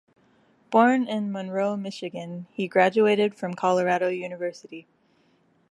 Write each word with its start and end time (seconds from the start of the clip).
Born 0.71 1.07
in 1.07 1.31
Monroe, 1.31 1.77
Michigan, 1.77 2.47
he 2.49 2.67
graduated 2.67 3.35
from 3.35 3.53
Colorado 3.53 4.07
University. 4.07 4.87